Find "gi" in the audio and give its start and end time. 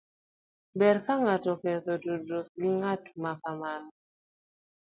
2.59-2.67